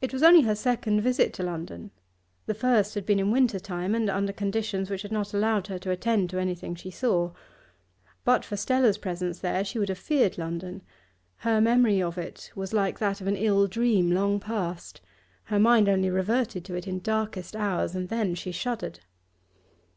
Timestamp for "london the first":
1.44-2.96